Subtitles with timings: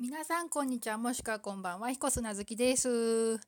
[0.00, 3.40] 皆さんこんにちはもしくはこんばんは彦砂月です。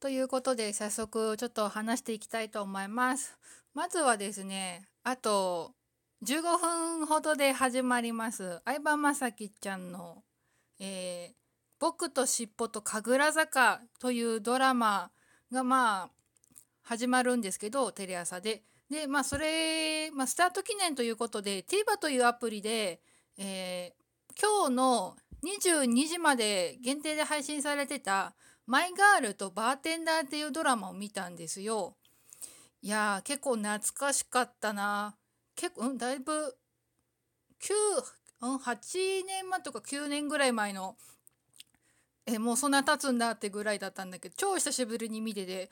[0.00, 3.38] ということで早速ちょっと話していきたいと思います。
[3.72, 5.72] まずはですねあと
[6.26, 10.22] 15分ほどで始まります相葉雅紀ちゃんの、
[10.78, 11.34] えー、
[11.80, 15.10] 僕と尻尾と神楽坂というドラマ
[15.50, 16.10] がまあ
[16.82, 18.62] 始まるんですけどテレ朝で。
[18.90, 23.00] でまあそれ、まあ、スタート記念ということで TVer というアプリで、
[23.38, 23.97] えー、
[24.40, 28.34] 今日の22時まで限定で配信されてた
[28.66, 31.96] 「マイガールとバーテンダー」っていうドラマを見たんですよ。
[32.80, 35.16] いやー結構懐かしかったな。
[35.56, 36.56] 結構、うん、だいぶ
[37.60, 37.74] 9、
[38.42, 40.96] うん、8年前とか9年ぐらい前の
[42.26, 45.70] えもうそんな経つんだってぐらいだったんだけど超久しぶりに見てて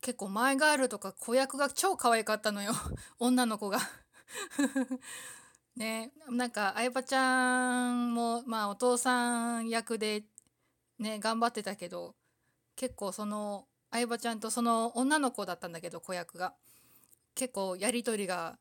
[0.00, 2.72] 結構マイガールとか子役が超可愛かったのよ
[3.18, 3.78] 女の子が
[5.76, 6.12] ね。
[6.30, 10.24] なんか相葉ちゃんもまあお父さん役で
[10.98, 12.14] ね頑張ってたけど
[12.76, 16.54] 結構その相葉ちゃんとその女の子だったんだけど子役が。
[17.34, 18.58] 結構やり取りが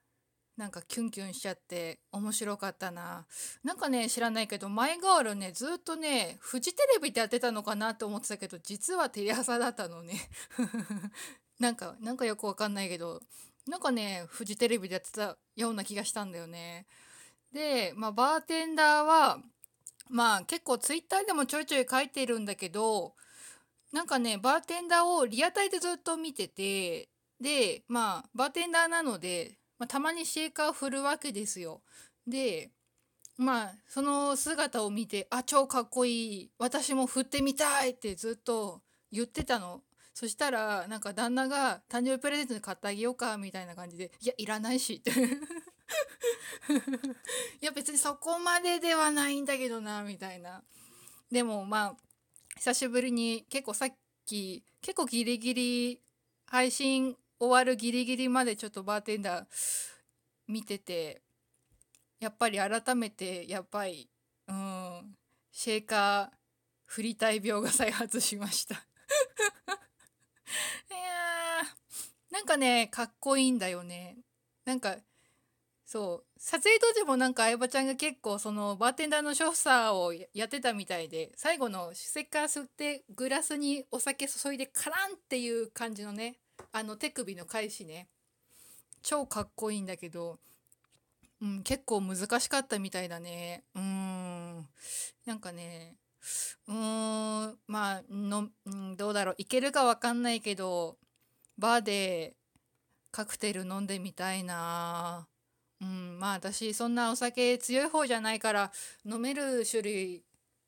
[0.56, 3.26] なんかキュンキュンしちゃって面白かったな。
[3.64, 10.30] なんかね知らないけどマイガールねずっとねフジテレビでやってたのかなって思ってたけど実はテレ朝だったのね。
[11.60, 13.22] なんかなんかよくわかんないけど
[13.70, 16.86] なんかねフジテレビでやってたような気がしたんだよね
[17.54, 19.40] で、まあ、バーテンダーは
[20.10, 23.14] まあ結構ツイッターでもちょいちょい書いてるんだけど
[23.94, 27.10] なんかねバーテンダーをリアタイでずっと見てて
[27.40, 31.82] でまあバーテンダーなのでまあ、たまにシェーカー振るわけですよ。
[32.28, 32.70] で
[33.38, 38.82] まあその姿を見て「あ超かっこいい私も振ってみたい!」ってずっと
[39.12, 39.82] 言ってたの。
[40.20, 45.16] そしたらなんか旦那が誕生日プレゼントで買ってあげようかみたいな感じで「いやいらないし」って い
[47.62, 50.62] や別にそこまでではないんだけどなみたいな。
[51.32, 51.98] でもまあ
[52.58, 53.94] 久しぶりに結構さっ
[54.26, 56.02] き結構ギリギリ
[56.48, 59.48] 配信終わるギリギリまでちょっとバーテンダー
[60.48, 61.22] 見てて
[62.20, 64.10] やっぱり改めてやっぱり
[64.50, 65.16] うん
[65.50, 66.38] シェーカー
[66.88, 68.86] 振りたい病が再発しました
[70.90, 74.18] いやーなんかねかっこいいんだよね。
[74.66, 74.98] なんか
[75.86, 76.40] そう。
[76.40, 86.38] 撮影当時もなんか相葉ちゃんが結構そのバーテンダーの所作をやってたみたいで最後のシェッカー吸ってグラスにお酒注いでカランっていう感じのね
[86.72, 88.08] あの手首の返しね。
[89.02, 90.38] 超かっこいいんだけど、
[91.42, 93.64] うん、結構難しかったみたいだね。
[93.74, 94.68] うん。
[95.26, 95.96] なんかね
[96.68, 99.36] うーんまあの、うん、どうだろう。
[99.40, 100.98] いけるかわかんないけど
[101.60, 102.36] バーで
[103.12, 105.28] カクテル飲んでみたいな。
[105.82, 108.72] うんまあ私そんなお酒強い方じゃないから
[109.06, 110.24] 飲める種類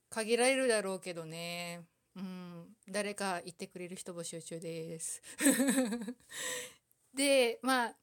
[0.09, 1.81] 限られるだろうけどね。
[2.15, 5.21] うん誰か言ってくれる人募集中です。
[7.15, 7.95] でまあ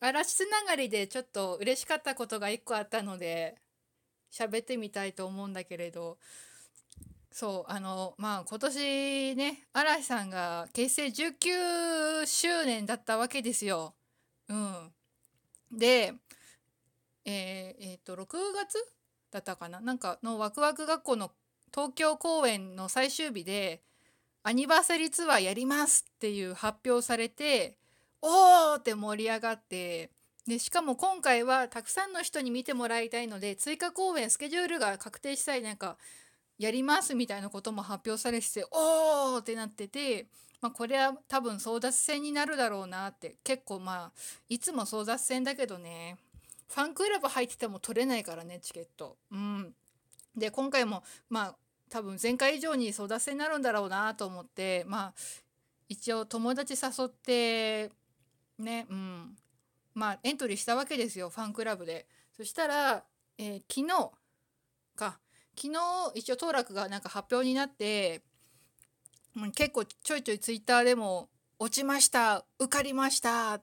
[0.00, 3.56] 嵐つながりでちょっと嬉しかったことが1個あったので
[4.30, 6.18] 喋ってみたいと思うんだけれど。
[7.34, 13.92] そうあのまあ今年ね嵐さんが結成19周年だったわけですよ。
[14.48, 14.92] うん、
[15.72, 16.14] で
[17.24, 18.78] えー、えー、と6月
[19.32, 19.80] だったかな？
[19.80, 21.32] なんかのワクワク学校の
[21.74, 23.82] 東京公演の最終日で
[24.44, 27.74] アニバーサリーツアーやりますっていう発表されて
[28.22, 30.12] おーって盛り上がって
[30.46, 35.96] でしかも今回はたくさんの人に見てもらいたいので追加公演スケジュールが確定したいなんか
[36.64, 40.26] やりますみたいなことも発表されてておーってなってて、
[40.62, 44.12] まあ、これは多分争奪戦になるだろうなって結構まあ
[44.48, 46.16] いつも争奪戦だけどね
[46.68, 49.16] ファンクラブ入ってても取れないからねチケット。
[49.30, 49.74] うん、
[50.34, 51.56] で今回もまあ
[51.90, 55.14] 多分前回以上に争奪戦になるんだろうなと思ってまあ
[55.90, 57.90] 一応友達誘って
[58.58, 59.36] ねうん
[59.92, 62.06] まあエントリーしたわけですよファンクラブで。
[62.36, 63.04] そしたら、
[63.36, 64.10] えー、昨日
[64.96, 65.18] か
[65.56, 65.78] 昨日
[66.14, 68.22] 一応当落がなんか発表になって
[69.54, 71.28] 結構ちょいちょいツイッターでも
[71.58, 73.62] 「落ちました受かりました」っ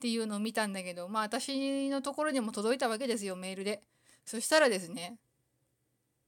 [0.00, 3.82] ていうのを見たんだけどまあ私のところにも届いたわけですよメールで。
[4.26, 5.18] そしたらですね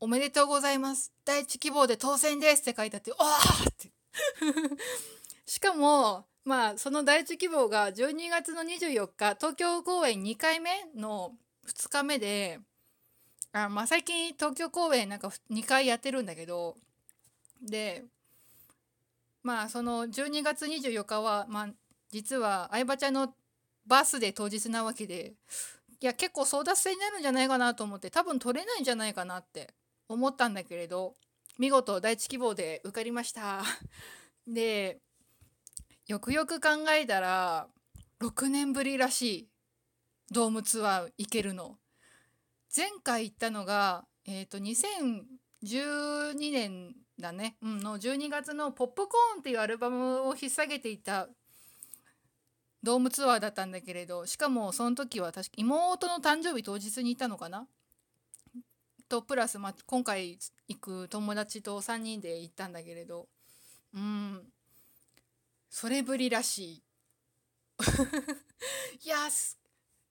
[0.05, 1.13] おめでとうございます。
[1.25, 3.93] 第一希望で当選ですって書いてあって、おーって
[5.47, 11.37] しかも、まあ、その第一希望が12月の24日、東京公演2回目の
[11.69, 12.59] 2日目で、
[13.53, 16.77] あまあ、最近東京公演なんか2回やってるんだけど、
[17.61, 18.05] で、
[19.43, 21.69] まあ、その12月24日は、まあ、
[22.11, 23.35] 実は相葉ちゃんの
[23.87, 25.35] バスで当日なわけで、
[26.01, 29.75] いや、結構争奪戦になるんじゃないかなと思って、多分取れないんじゃないかなって
[30.09, 31.15] 思ったんだけれど
[31.59, 33.63] 見事第一希望で受かりました。
[34.47, 35.01] で
[36.07, 37.69] よくよく考えたら
[38.21, 39.49] 6年ぶりらしい
[40.31, 41.79] ドームツアー行けるの。
[42.75, 51.29] 前回行ったのがえっ、ー、と2012年だね、うん、の12月の「ポップコーン」っていうアルバムを引っ提げていた
[52.83, 57.69] ドームツアーだったんだけれどしかもその時は確か妹の誕生日当日に行ったのかな？
[59.13, 60.39] とプラス、まあ、今回
[60.69, 63.29] 行く友達と3人で行ったんだけれど。
[63.95, 64.41] うん。
[65.69, 66.83] それぶりらしい。
[69.05, 69.29] いや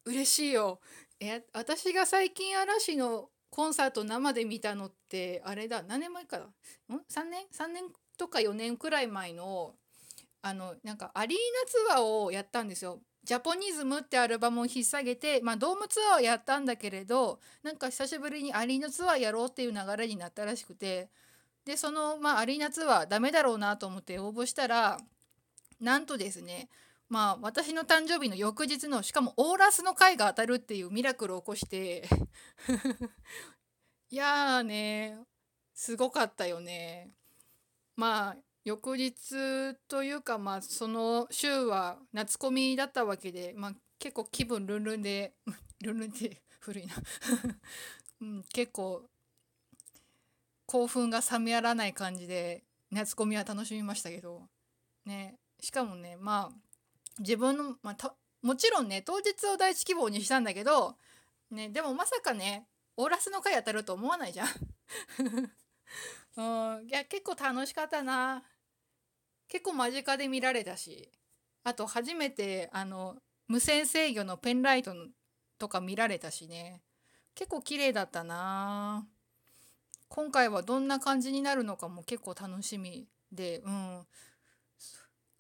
[0.06, 0.80] 嬉しいよ。
[1.24, 6.42] え私が最近嵐のコンサート生で見たのってあれだ何年前かん
[6.90, 7.84] ？3年？3年
[8.18, 9.76] とか4年くらい前の
[10.42, 13.00] あのなんかアリーナツアーをやったんですよ。
[13.24, 21.08] ジャポニズムってアルバムを引っ提げて、まあ、ドームツアーをやったんだけれどなんか久しぶりにアリーナツアーやろうっていう流れになったらしくて
[21.64, 24.98] でその、まあ、アリーナツアーダメだろうなと思って応募したら
[25.80, 26.68] なんとですね
[27.12, 32.08] まあ私の誕生日の翌日のしかもオーラスの回が当たるっていうミラクルを起こして
[34.10, 35.20] いやーね
[35.74, 37.12] すごかったよね。
[37.98, 45.34] まあ翌日というかまあその週は夏コミだったわけで、まあ、結構気分ルンルンで
[45.84, 46.96] ルンルンって古いな。
[48.22, 49.10] うん、結構
[50.66, 54.48] 興奮が冷めやらない感じで夏コミは楽しみましたけど
[55.04, 55.38] ね。
[55.60, 56.71] しかもねまあ
[57.22, 60.96] 自分の、まあ、もちろんね当日を第一希望にしたんだけど、
[61.52, 64.48] ね、でもまさかねオーラスの回当たると思わないじゃん。
[66.38, 68.44] うん、いや結構楽しかったな。
[69.48, 71.12] 結構間近で見られたし
[71.64, 74.96] あと初めてあの無線制御のペンライト
[75.58, 76.82] とか見られたしね。
[77.36, 79.08] 結構綺麗だったな。
[80.10, 84.08] 今回はどんな感じになるのかも結構楽しみでうん。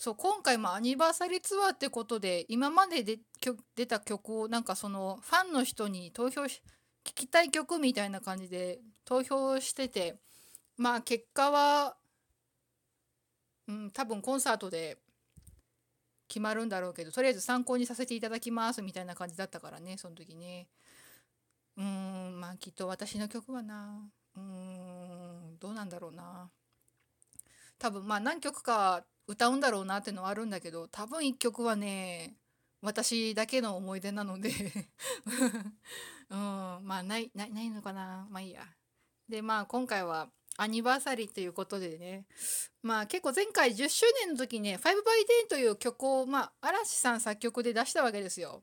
[0.01, 3.19] そう今回もアニバーサリーツアーってことで今までで
[3.75, 6.63] 出た曲をなんかそのファンの人に投票し
[7.03, 10.15] 聴きたい曲みたいな感じで投票してて
[10.75, 11.97] まあ結果は
[13.67, 14.97] うん、多分コンサートで
[16.27, 20.67] 決まるんだろうけどとりあえず参考にさせていただきますみたいな感じだったからねその時ね。
[21.77, 24.09] うんまあきっと私の曲はな。
[24.35, 26.49] うんどうなんだろうな。
[27.81, 32.35] 多分まあ何曲か歌うんだろうなっていうのはあるんだけど多分1曲はね
[32.83, 34.51] 私だけの思い出なので
[36.29, 36.37] うん
[36.83, 38.27] まあないないのかな。
[38.29, 38.61] まあいいや。
[39.27, 42.27] でまあ今回はアニバーサリーということでね。
[42.83, 44.91] まあ結構前回10周年の時ね「5 by
[45.45, 48.61] 10」という曲をまあ嵐さん作曲で出したわけですよ。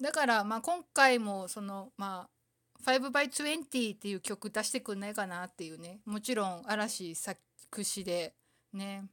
[0.00, 2.28] だからまあ今回もそのま
[2.78, 6.00] あ5 by 20っていう曲出してくんないかなっていうね。
[6.04, 7.40] もちろん嵐作
[7.82, 8.34] 詞で
[8.72, 9.04] ね。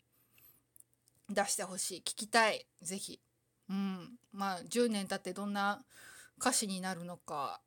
[1.29, 1.99] 出してほしい。
[1.99, 2.65] 聞きたい。
[2.81, 3.19] 是非
[3.69, 4.17] うん。
[4.31, 5.83] まあ10年経ってどんな
[6.39, 7.61] 歌詞になるのか。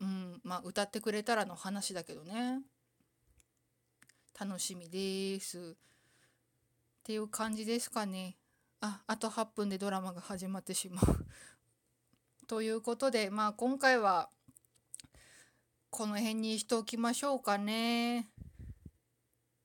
[0.00, 0.40] うん。
[0.44, 2.60] まあ歌ってくれたらの話だけどね。
[4.38, 5.76] 楽しみです。
[5.76, 5.76] っ
[7.02, 8.36] ていう感じですかね。
[8.80, 11.26] あ、あと8分でドラマが始まってしまう。
[12.46, 14.30] ということで、まあ今回は
[15.90, 18.28] この辺にしておきましょうかね。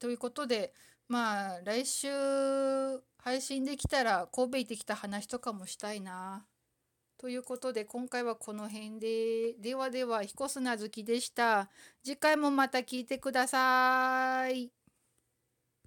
[0.03, 0.73] ということで、
[1.07, 2.09] まあ来週
[3.19, 6.45] 配信できたら神戸行ってきた話とかもしたいな。
[7.17, 11.69] ということで今回はこの辺でではでは彦砂好きでした
[12.03, 14.82] 次回もまた聞いてください。